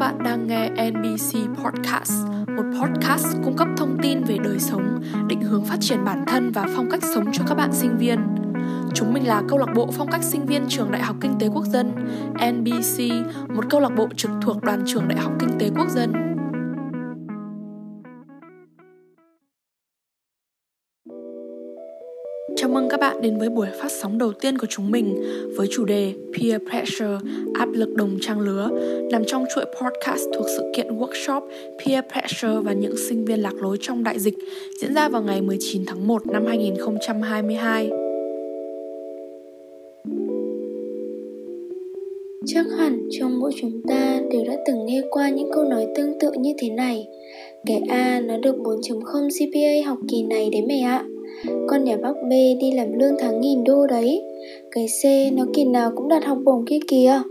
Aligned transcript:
các 0.00 0.06
bạn 0.06 0.24
đang 0.24 0.46
nghe 0.46 0.70
NBC 0.90 1.38
Podcast, 1.64 2.26
một 2.56 2.62
podcast 2.80 3.36
cung 3.44 3.56
cấp 3.56 3.68
thông 3.76 3.98
tin 4.02 4.24
về 4.24 4.36
đời 4.44 4.58
sống, 4.58 5.02
định 5.28 5.40
hướng 5.40 5.64
phát 5.64 5.76
triển 5.80 6.04
bản 6.04 6.24
thân 6.26 6.52
và 6.52 6.66
phong 6.76 6.90
cách 6.90 7.02
sống 7.14 7.24
cho 7.32 7.44
các 7.48 7.54
bạn 7.54 7.72
sinh 7.72 7.98
viên. 7.98 8.18
Chúng 8.94 9.12
mình 9.12 9.26
là 9.26 9.42
câu 9.48 9.58
lạc 9.58 9.72
bộ 9.74 9.88
phong 9.92 10.10
cách 10.10 10.22
sinh 10.22 10.46
viên 10.46 10.66
trường 10.68 10.90
Đại 10.90 11.02
học 11.02 11.16
Kinh 11.20 11.38
tế 11.38 11.48
Quốc 11.48 11.64
dân, 11.64 11.92
NBC, 12.52 13.02
một 13.54 13.64
câu 13.70 13.80
lạc 13.80 13.92
bộ 13.96 14.08
trực 14.16 14.30
thuộc 14.42 14.62
đoàn 14.62 14.82
trường 14.86 15.08
Đại 15.08 15.18
học 15.18 15.32
Kinh 15.38 15.58
tế 15.58 15.70
Quốc 15.76 15.88
dân. 15.90 16.35
Chào 22.56 22.70
mừng 22.70 22.88
các 22.88 23.00
bạn 23.00 23.20
đến 23.22 23.38
với 23.38 23.48
buổi 23.48 23.66
phát 23.80 23.92
sóng 23.92 24.18
đầu 24.18 24.32
tiên 24.32 24.58
của 24.58 24.66
chúng 24.70 24.90
mình 24.90 25.22
với 25.56 25.66
chủ 25.70 25.84
đề 25.84 26.12
Peer 26.34 26.62
Pressure, 26.70 27.18
áp 27.54 27.68
lực 27.72 27.94
đồng 27.94 28.18
trang 28.20 28.40
lứa, 28.40 28.70
nằm 29.12 29.24
trong 29.26 29.44
chuỗi 29.54 29.64
podcast 29.64 30.24
thuộc 30.34 30.46
sự 30.56 30.72
kiện 30.76 30.98
workshop 30.98 31.40
Peer 31.84 32.04
Pressure 32.12 32.60
và 32.62 32.72
những 32.72 32.96
sinh 33.08 33.24
viên 33.24 33.40
lạc 33.40 33.54
lối 33.54 33.76
trong 33.80 34.04
đại 34.04 34.18
dịch 34.18 34.34
diễn 34.80 34.94
ra 34.94 35.08
vào 35.08 35.22
ngày 35.22 35.42
19 35.42 35.82
tháng 35.86 36.06
1 36.06 36.26
năm 36.26 36.46
2022. 36.46 37.90
Chắc 42.46 42.66
hẳn 42.78 43.08
trong 43.10 43.40
mỗi 43.40 43.52
chúng 43.60 43.82
ta 43.88 44.20
đều 44.32 44.44
đã 44.46 44.56
từng 44.66 44.86
nghe 44.86 45.02
qua 45.10 45.28
những 45.28 45.50
câu 45.54 45.64
nói 45.64 45.86
tương 45.96 46.18
tự 46.20 46.30
như 46.38 46.52
thế 46.58 46.70
này 46.70 47.06
Cái 47.66 47.80
A 47.88 48.20
nó 48.20 48.36
được 48.36 48.56
4.0 48.56 49.28
GPA 49.28 49.88
học 49.88 49.98
kỳ 50.08 50.22
này 50.22 50.48
đấy 50.52 50.62
mày 50.68 50.80
ạ 50.80 51.04
con 51.68 51.84
nhà 51.84 51.96
bác 51.96 52.14
B 52.28 52.30
đi 52.60 52.72
làm 52.72 52.98
lương 52.98 53.14
tháng 53.18 53.40
nghìn 53.40 53.64
đô 53.64 53.86
đấy. 53.86 54.22
Cái 54.70 54.86
C 55.02 55.32
nó 55.32 55.44
kỳ 55.54 55.64
nào 55.64 55.92
cũng 55.96 56.08
đạt 56.08 56.24
học 56.24 56.38
bổng 56.44 56.64
kia 56.64 56.78
kìa. 56.88 57.22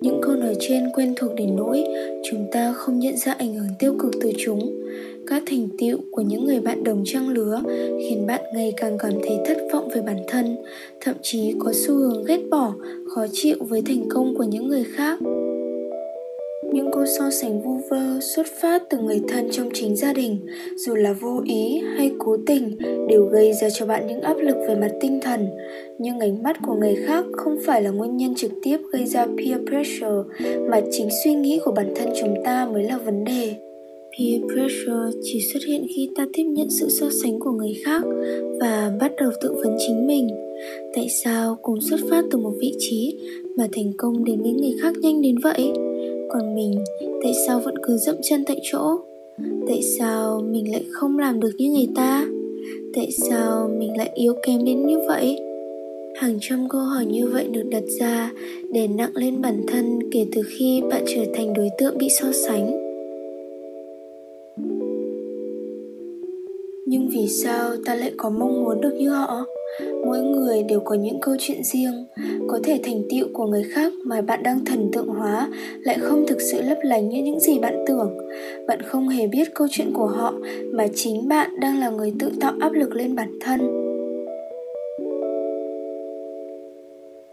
Những 0.00 0.18
câu 0.22 0.34
nói 0.34 0.54
trên 0.60 0.84
quen 0.94 1.12
thuộc 1.16 1.34
đến 1.34 1.56
nỗi 1.56 1.84
chúng 2.30 2.46
ta 2.52 2.72
không 2.72 2.98
nhận 2.98 3.16
ra 3.16 3.32
ảnh 3.32 3.54
hưởng 3.54 3.68
tiêu 3.78 3.94
cực 3.98 4.12
từ 4.20 4.32
chúng. 4.38 4.84
Các 5.26 5.42
thành 5.46 5.68
tựu 5.78 5.98
của 6.10 6.22
những 6.22 6.44
người 6.44 6.60
bạn 6.60 6.84
đồng 6.84 7.02
trang 7.04 7.28
lứa 7.28 7.60
khiến 7.98 8.26
bạn 8.26 8.40
ngày 8.54 8.72
càng 8.76 8.98
cảm 8.98 9.12
thấy 9.22 9.38
thất 9.44 9.58
vọng 9.72 9.88
về 9.94 10.02
bản 10.02 10.16
thân, 10.28 10.56
thậm 11.00 11.16
chí 11.22 11.54
có 11.58 11.72
xu 11.74 11.94
hướng 11.94 12.24
ghét 12.24 12.40
bỏ, 12.50 12.72
khó 13.08 13.26
chịu 13.32 13.56
với 13.60 13.82
thành 13.82 14.08
công 14.08 14.34
của 14.34 14.44
những 14.44 14.68
người 14.68 14.84
khác 14.84 15.18
những 16.72 16.90
câu 16.92 17.06
so 17.06 17.30
sánh 17.30 17.62
vu 17.62 17.80
vơ 17.90 18.20
xuất 18.20 18.46
phát 18.60 18.82
từ 18.90 18.98
người 18.98 19.20
thân 19.28 19.48
trong 19.50 19.68
chính 19.74 19.96
gia 19.96 20.12
đình, 20.12 20.38
dù 20.76 20.94
là 20.94 21.12
vô 21.12 21.42
ý 21.44 21.80
hay 21.96 22.10
cố 22.18 22.36
tình, 22.46 22.76
đều 23.08 23.24
gây 23.24 23.52
ra 23.52 23.70
cho 23.70 23.86
bạn 23.86 24.06
những 24.06 24.20
áp 24.20 24.36
lực 24.36 24.56
về 24.68 24.74
mặt 24.74 24.90
tinh 25.00 25.20
thần 25.22 25.48
nhưng 25.98 26.18
ánh 26.18 26.42
mắt 26.42 26.56
của 26.66 26.74
người 26.74 26.96
khác 27.06 27.24
không 27.32 27.56
phải 27.66 27.82
là 27.82 27.90
nguyên 27.90 28.16
nhân 28.16 28.34
trực 28.34 28.52
tiếp 28.62 28.78
gây 28.92 29.06
ra 29.06 29.26
peer 29.26 29.58
pressure, 29.68 30.48
mà 30.70 30.80
chính 30.90 31.08
suy 31.24 31.34
nghĩ 31.34 31.60
của 31.64 31.72
bản 31.72 31.92
thân 31.96 32.08
chúng 32.20 32.34
ta 32.44 32.66
mới 32.66 32.84
là 32.84 32.98
vấn 32.98 33.24
đề 33.24 33.54
Peer 34.18 34.42
pressure 34.52 35.18
chỉ 35.22 35.40
xuất 35.52 35.60
hiện 35.68 35.86
khi 35.94 36.10
ta 36.16 36.26
tiếp 36.32 36.44
nhận 36.44 36.70
sự 36.70 36.88
so 36.88 37.06
sánh 37.22 37.40
của 37.40 37.52
người 37.52 37.74
khác 37.84 38.02
và 38.60 38.92
bắt 39.00 39.12
đầu 39.20 39.30
tự 39.40 39.52
vấn 39.52 39.76
chính 39.78 40.06
mình. 40.06 40.28
Tại 40.94 41.08
sao 41.24 41.58
cùng 41.62 41.80
xuất 41.80 42.00
phát 42.10 42.24
từ 42.30 42.38
một 42.38 42.52
vị 42.60 42.72
trí 42.78 43.18
mà 43.56 43.68
thành 43.72 43.92
công 43.96 44.24
đến 44.24 44.42
với 44.42 44.52
người 44.52 44.74
khác 44.82 44.94
nhanh 45.00 45.22
đến 45.22 45.36
vậy? 45.42 45.72
Còn 46.34 46.54
mình, 46.54 46.84
tại 47.22 47.32
sao 47.46 47.60
vẫn 47.60 47.74
cứ 47.82 47.96
dậm 47.96 48.16
chân 48.22 48.44
tại 48.46 48.60
chỗ? 48.62 48.98
Tại 49.68 49.82
sao 49.98 50.40
mình 50.40 50.72
lại 50.72 50.84
không 50.90 51.18
làm 51.18 51.40
được 51.40 51.50
như 51.58 51.70
người 51.70 51.88
ta? 51.94 52.26
Tại 52.94 53.08
sao 53.30 53.70
mình 53.78 53.96
lại 53.96 54.10
yếu 54.14 54.34
kém 54.46 54.64
đến 54.64 54.86
như 54.86 54.98
vậy? 55.08 55.38
Hàng 56.14 56.38
trăm 56.40 56.68
câu 56.68 56.80
hỏi 56.80 57.06
như 57.06 57.26
vậy 57.26 57.48
được 57.48 57.62
đặt 57.70 57.82
ra 58.00 58.32
để 58.72 58.88
nặng 58.88 59.10
lên 59.14 59.42
bản 59.42 59.62
thân 59.66 59.98
kể 60.12 60.26
từ 60.32 60.42
khi 60.46 60.82
bạn 60.90 61.04
trở 61.06 61.22
thành 61.34 61.54
đối 61.54 61.68
tượng 61.78 61.98
bị 61.98 62.08
so 62.20 62.32
sánh. 62.32 62.80
Nhưng 66.86 67.08
vì 67.08 67.28
sao 67.28 67.70
ta 67.84 67.94
lại 67.94 68.12
có 68.16 68.30
mong 68.30 68.64
muốn 68.64 68.80
được 68.80 68.94
như 68.98 69.08
họ? 69.08 69.46
Mỗi 69.80 70.22
người 70.22 70.62
đều 70.62 70.80
có 70.80 70.94
những 70.94 71.20
câu 71.20 71.36
chuyện 71.38 71.64
riêng. 71.64 72.06
Có 72.48 72.58
thể 72.64 72.80
thành 72.82 73.02
tựu 73.10 73.28
của 73.32 73.46
người 73.46 73.64
khác 73.64 73.92
mà 74.04 74.20
bạn 74.20 74.42
đang 74.42 74.64
thần 74.64 74.90
tượng 74.92 75.06
hóa 75.06 75.48
lại 75.82 75.98
không 76.00 76.26
thực 76.26 76.40
sự 76.40 76.62
lấp 76.62 76.78
lánh 76.82 77.08
như 77.08 77.22
những 77.22 77.40
gì 77.40 77.58
bạn 77.58 77.84
tưởng. 77.86 78.16
Bạn 78.66 78.82
không 78.82 79.08
hề 79.08 79.26
biết 79.26 79.54
câu 79.54 79.66
chuyện 79.70 79.92
của 79.94 80.06
họ 80.06 80.34
mà 80.72 80.86
chính 80.94 81.28
bạn 81.28 81.60
đang 81.60 81.78
là 81.78 81.90
người 81.90 82.12
tự 82.18 82.30
tạo 82.40 82.52
áp 82.60 82.72
lực 82.72 82.94
lên 82.94 83.14
bản 83.14 83.38
thân. 83.40 83.60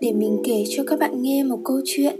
Để 0.01 0.11
mình 0.11 0.41
kể 0.43 0.63
cho 0.69 0.83
các 0.87 0.99
bạn 0.99 1.21
nghe 1.21 1.43
một 1.43 1.59
câu 1.63 1.77
chuyện. 1.85 2.15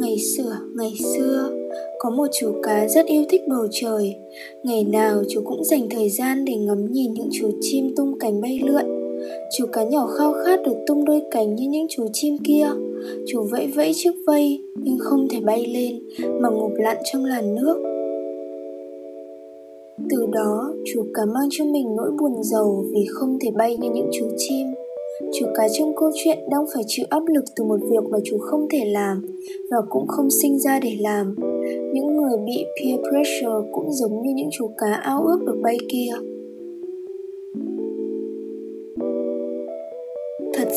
Ngày 0.00 0.18
xưa 0.18 0.56
ngày 0.76 0.92
xưa, 1.14 1.50
có 1.98 2.10
một 2.10 2.26
chú 2.40 2.52
cá 2.62 2.88
rất 2.88 3.06
yêu 3.06 3.24
thích 3.28 3.40
bầu 3.48 3.66
trời. 3.70 4.14
Ngày 4.62 4.84
nào 4.84 5.22
chú 5.28 5.42
cũng 5.44 5.64
dành 5.64 5.88
thời 5.90 6.08
gian 6.08 6.44
để 6.44 6.54
ngắm 6.56 6.92
nhìn 6.92 7.12
những 7.12 7.28
chú 7.32 7.50
chim 7.60 7.94
tung 7.96 8.18
cánh 8.18 8.40
bay 8.40 8.60
lượn. 8.64 8.97
Chú 9.56 9.66
cá 9.72 9.84
nhỏ 9.84 10.06
khao 10.06 10.32
khát 10.32 10.62
được 10.62 10.76
tung 10.86 11.04
đôi 11.04 11.22
cánh 11.30 11.54
như 11.54 11.68
những 11.68 11.86
chú 11.90 12.06
chim 12.12 12.36
kia 12.44 12.66
Chú 13.26 13.42
vẫy 13.50 13.66
vẫy 13.66 13.92
chiếc 13.94 14.12
vây, 14.26 14.62
nhưng 14.74 14.98
không 14.98 15.28
thể 15.28 15.40
bay 15.40 15.66
lên, 15.66 15.98
mà 16.40 16.48
ngụp 16.48 16.72
lặn 16.74 16.96
trong 17.12 17.24
làn 17.24 17.54
nước 17.54 17.76
Từ 20.10 20.26
đó, 20.32 20.72
chú 20.92 21.04
cá 21.14 21.24
mang 21.24 21.48
cho 21.50 21.64
mình 21.64 21.96
nỗi 21.96 22.10
buồn 22.20 22.42
giàu 22.42 22.84
vì 22.92 23.06
không 23.10 23.38
thể 23.40 23.50
bay 23.56 23.76
như 23.76 23.90
những 23.90 24.10
chú 24.12 24.26
chim 24.36 24.66
Chú 25.32 25.46
cá 25.54 25.68
trong 25.78 25.92
câu 25.96 26.10
chuyện 26.14 26.38
đang 26.50 26.64
phải 26.74 26.82
chịu 26.86 27.06
áp 27.10 27.22
lực 27.34 27.44
từ 27.56 27.64
một 27.64 27.80
việc 27.90 28.10
mà 28.10 28.18
chú 28.24 28.38
không 28.38 28.68
thể 28.70 28.84
làm 28.84 29.22
và 29.70 29.76
cũng 29.90 30.06
không 30.06 30.30
sinh 30.42 30.58
ra 30.58 30.80
để 30.80 30.96
làm. 31.00 31.34
Những 31.94 32.16
người 32.16 32.38
bị 32.46 32.64
peer 32.80 33.00
pressure 33.00 33.70
cũng 33.72 33.92
giống 33.92 34.22
như 34.22 34.30
những 34.34 34.48
chú 34.52 34.70
cá 34.78 34.92
ao 34.92 35.22
ước 35.22 35.38
được 35.46 35.60
bay 35.62 35.78
kia. 35.88 36.37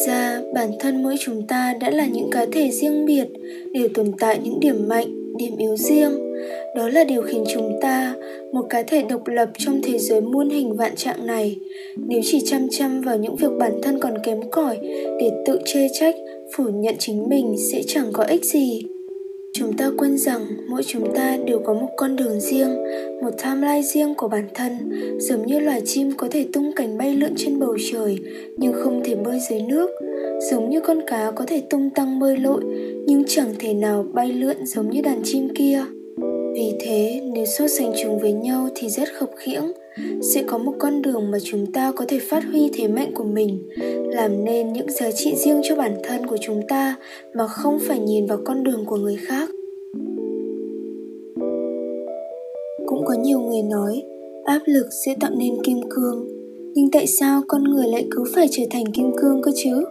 Ra, 0.08 0.42
bản 0.54 0.72
thân 0.80 1.04
mỗi 1.04 1.16
chúng 1.20 1.48
ta 1.48 1.74
đã 1.82 1.90
là 1.90 2.06
những 2.06 2.30
cá 2.32 2.46
thể 2.52 2.72
riêng 2.72 3.06
biệt, 3.06 3.28
đều 3.72 3.88
tồn 3.94 4.12
tại 4.20 4.40
những 4.44 4.60
điểm 4.60 4.88
mạnh, 4.88 5.36
điểm 5.38 5.58
yếu 5.58 5.78
riêng. 5.78 6.12
Đó 6.76 6.90
là 6.90 7.04
điều 7.04 7.22
khiến 7.22 7.44
chúng 7.54 7.80
ta, 7.82 8.16
một 8.54 8.66
cá 8.70 8.84
thể 8.84 9.04
độc 9.04 9.28
lập 9.28 9.50
trong 9.58 9.82
thế 9.84 9.98
giới 9.98 10.22
muôn 10.22 10.50
hình 10.50 10.76
vạn 10.76 10.96
trạng 10.96 11.26
này, 11.26 11.56
nếu 11.98 12.22
chỉ 12.24 12.42
chăm 12.46 12.68
chăm 12.70 13.02
vào 13.02 13.18
những 13.18 13.36
việc 13.36 13.52
bản 13.60 13.82
thân 13.84 14.00
còn 14.00 14.14
kém 14.24 14.50
cỏi 14.52 14.78
để 15.20 15.32
tự 15.46 15.60
chê 15.66 15.88
trách, 16.00 16.16
phủ 16.56 16.64
nhận 16.64 16.96
chính 17.00 17.30
mình 17.30 17.56
sẽ 17.72 17.82
chẳng 17.88 18.08
có 18.14 18.24
ích 18.24 18.46
gì 18.46 18.82
chúng 19.54 19.78
ta 19.78 19.92
quên 19.98 20.18
rằng 20.18 20.42
mỗi 20.68 20.84
chúng 20.84 21.16
ta 21.16 21.38
đều 21.46 21.60
có 21.60 21.74
một 21.74 21.90
con 21.98 22.16
đường 22.16 22.40
riêng, 22.40 22.84
một 23.22 23.30
timeline 23.44 23.82
riêng 23.82 24.14
của 24.16 24.28
bản 24.28 24.48
thân. 24.54 24.72
Giống 25.20 25.46
như 25.46 25.60
loài 25.60 25.82
chim 25.86 26.12
có 26.18 26.28
thể 26.32 26.48
tung 26.54 26.72
cánh 26.76 26.98
bay 26.98 27.16
lượn 27.16 27.34
trên 27.38 27.60
bầu 27.60 27.78
trời, 27.92 28.20
nhưng 28.58 28.74
không 28.74 29.02
thể 29.04 29.16
bơi 29.16 29.40
dưới 29.50 29.62
nước. 29.62 29.90
Giống 30.52 30.70
như 30.70 30.80
con 30.80 31.02
cá 31.08 31.32
có 31.32 31.46
thể 31.46 31.62
tung 31.70 31.90
tăng 31.90 32.20
bơi 32.20 32.38
lội, 32.38 32.62
nhưng 33.06 33.24
chẳng 33.28 33.54
thể 33.60 33.74
nào 33.74 34.06
bay 34.14 34.32
lượn 34.32 34.66
giống 34.66 34.90
như 34.90 35.02
đàn 35.02 35.22
chim 35.24 35.50
kia 35.56 35.84
vì 36.54 36.74
thế 36.80 37.22
nếu 37.34 37.46
so 37.46 37.68
sánh 37.68 37.92
chúng 38.02 38.20
với 38.20 38.34
nhau 38.34 38.70
thì 38.76 38.90
rất 38.90 39.10
khập 39.14 39.30
khiễng. 39.36 39.72
Sẽ 40.22 40.44
có 40.44 40.58
một 40.58 40.74
con 40.80 41.02
đường 41.02 41.32
mà 41.32 41.38
chúng 41.44 41.72
ta 41.72 41.92
có 41.96 42.06
thể 42.08 42.20
phát 42.20 42.44
huy 42.52 42.70
thế 42.74 42.88
mạnh 42.88 43.12
của 43.14 43.24
mình, 43.24 43.64
làm 44.06 44.46
nên 44.46 44.74
những 44.74 44.92
giá 44.92 45.12
trị 45.12 45.36
riêng 45.36 45.62
cho 45.64 45.76
bản 45.76 45.96
thân 46.04 46.28
của 46.28 46.38
chúng 46.42 46.62
ta 46.68 46.96
mà 47.34 47.48
không 47.48 47.80
phải 47.80 48.00
nhìn 48.00 48.26
vào 48.26 48.38
con 48.46 48.64
đường 48.64 48.86
của 48.86 48.96
người 48.96 49.18
khác. 49.22 49.50
Cũng 52.86 53.06
có 53.06 53.14
nhiều 53.14 53.40
người 53.40 53.62
nói, 53.62 54.04
áp 54.44 54.62
lực 54.66 54.86
sẽ 55.06 55.16
tạo 55.20 55.32
nên 55.38 55.64
kim 55.64 55.78
cương. 55.90 56.28
Nhưng 56.74 56.92
tại 56.92 57.08
sao 57.08 57.42
con 57.48 57.64
người 57.64 57.88
lại 57.88 58.08
cứ 58.12 58.24
phải 58.36 58.48
trở 58.52 58.64
thành 58.72 58.92
kim 58.92 59.12
cương 59.18 59.42
cơ 59.42 59.52
chứ? 59.56 59.84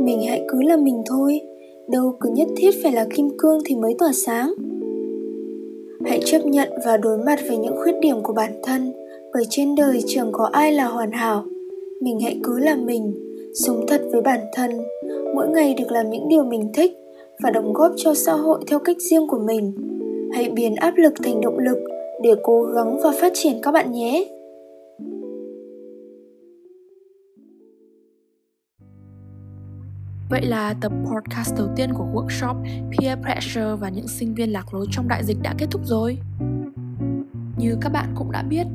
Mình 0.00 0.22
hãy 0.28 0.42
cứ 0.48 0.62
là 0.62 0.76
mình 0.76 1.02
thôi. 1.06 1.40
Đâu 1.88 2.16
cứ 2.20 2.30
nhất 2.30 2.48
thiết 2.56 2.70
phải 2.82 2.92
là 2.92 3.06
kim 3.14 3.28
cương 3.38 3.58
thì 3.64 3.74
mới 3.74 3.94
tỏa 3.98 4.12
sáng 4.12 4.54
hãy 6.08 6.20
chấp 6.24 6.46
nhận 6.46 6.68
và 6.84 6.96
đối 6.96 7.18
mặt 7.18 7.38
với 7.48 7.56
những 7.56 7.76
khuyết 7.82 7.94
điểm 8.00 8.22
của 8.22 8.32
bản 8.32 8.52
thân, 8.62 8.92
bởi 9.32 9.44
trên 9.50 9.74
đời 9.74 10.02
chẳng 10.06 10.32
có 10.32 10.48
ai 10.52 10.72
là 10.72 10.84
hoàn 10.84 11.12
hảo. 11.12 11.44
Mình 12.00 12.20
hãy 12.20 12.40
cứ 12.42 12.58
là 12.58 12.76
mình, 12.76 13.14
sống 13.54 13.84
thật 13.88 14.02
với 14.12 14.20
bản 14.20 14.40
thân. 14.54 14.70
Mỗi 15.34 15.48
ngày 15.48 15.74
được 15.74 15.90
làm 15.92 16.10
những 16.10 16.28
điều 16.28 16.44
mình 16.44 16.70
thích 16.74 16.92
và 17.42 17.50
đóng 17.50 17.72
góp 17.72 17.92
cho 17.96 18.14
xã 18.14 18.32
hội 18.32 18.58
theo 18.66 18.78
cách 18.78 18.96
riêng 19.00 19.26
của 19.28 19.38
mình. 19.38 19.72
Hãy 20.32 20.48
biến 20.50 20.74
áp 20.74 20.94
lực 20.96 21.14
thành 21.24 21.40
động 21.40 21.58
lực 21.58 21.78
để 22.22 22.30
cố 22.42 22.62
gắng 22.62 22.98
và 23.02 23.12
phát 23.20 23.32
triển 23.34 23.60
các 23.62 23.72
bạn 23.72 23.92
nhé. 23.92 24.26
Vậy 30.28 30.46
là 30.46 30.74
tập 30.74 30.92
podcast 31.04 31.54
đầu 31.56 31.68
tiên 31.76 31.92
của 31.94 32.04
workshop 32.12 32.62
Peer 32.90 33.18
Pressure 33.18 33.74
và 33.74 33.88
những 33.88 34.08
sinh 34.08 34.34
viên 34.34 34.52
lạc 34.52 34.74
lối 34.74 34.86
trong 34.90 35.08
đại 35.08 35.24
dịch 35.24 35.36
đã 35.42 35.54
kết 35.58 35.66
thúc 35.70 35.80
rồi. 35.84 36.18
Như 37.58 37.76
các 37.80 37.92
bạn 37.92 38.12
cũng 38.14 38.32
đã 38.32 38.42
biết, 38.42 38.66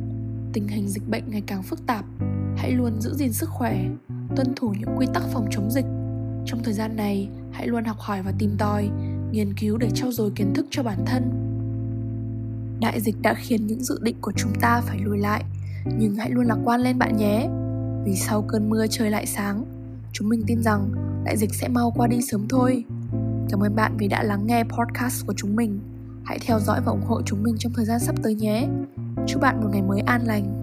tình 0.53 0.68
hình 0.68 0.88
dịch 0.88 1.09
bệnh 1.09 1.24
ngày 1.27 1.42
càng 1.48 1.63
phức 1.63 1.86
tạp. 1.88 2.06
Hãy 2.57 2.71
luôn 2.71 3.01
giữ 3.01 3.13
gìn 3.13 3.33
sức 3.33 3.50
khỏe, 3.50 3.86
tuân 4.36 4.56
thủ 4.56 4.74
những 4.80 4.95
quy 4.98 5.07
tắc 5.13 5.24
phòng 5.24 5.48
chống 5.51 5.71
dịch. 5.71 5.86
Trong 6.45 6.63
thời 6.63 6.74
gian 6.74 6.95
này, 6.95 7.30
hãy 7.51 7.68
luôn 7.68 7.83
học 7.83 7.98
hỏi 8.00 8.21
và 8.21 8.33
tìm 8.39 8.56
tòi, 8.57 8.89
nghiên 9.31 9.53
cứu 9.53 9.77
để 9.77 9.89
trau 9.94 10.12
dồi 10.12 10.31
kiến 10.36 10.53
thức 10.53 10.65
cho 10.69 10.83
bản 10.83 11.06
thân. 11.06 11.31
Đại 12.81 13.01
dịch 13.01 13.15
đã 13.21 13.33
khiến 13.33 13.68
những 13.68 13.83
dự 13.83 14.00
định 14.01 14.15
của 14.21 14.31
chúng 14.36 14.51
ta 14.62 14.81
phải 14.81 15.00
lùi 15.00 15.18
lại, 15.18 15.44
nhưng 15.98 16.15
hãy 16.15 16.30
luôn 16.31 16.45
lạc 16.45 16.57
quan 16.65 16.81
lên 16.81 17.00
bạn 17.00 17.18
nhé. 17.18 17.48
Vì 18.06 18.15
sau 18.15 18.42
cơn 18.42 18.69
mưa 18.69 18.88
trời 18.88 19.12
lại 19.12 19.25
sáng, 19.25 19.65
chúng 20.13 20.30
mình 20.30 20.44
tin 20.48 20.63
rằng 20.63 21.11
đại 21.23 21.38
dịch 21.38 21.56
sẽ 21.56 21.68
mau 21.68 21.91
qua 21.95 22.07
đi 22.07 22.21
sớm 22.21 22.47
thôi. 22.50 22.83
Cảm 23.50 23.59
ơn 23.59 23.75
bạn 23.75 23.97
vì 23.97 24.07
đã 24.07 24.23
lắng 24.23 24.47
nghe 24.47 24.63
podcast 24.63 25.25
của 25.27 25.33
chúng 25.38 25.56
mình. 25.56 25.79
Hãy 26.23 26.39
theo 26.39 26.59
dõi 26.59 26.81
và 26.85 26.91
ủng 26.91 27.06
hộ 27.06 27.21
chúng 27.21 27.44
mình 27.44 27.56
trong 27.59 27.73
thời 27.75 27.85
gian 27.85 28.00
sắp 28.00 28.15
tới 28.23 28.35
nhé. 28.35 28.68
Chúc 29.27 29.41
bạn 29.41 29.62
một 29.62 29.69
ngày 29.71 29.81
mới 29.81 30.00
an 30.00 30.21
lành. 30.25 30.61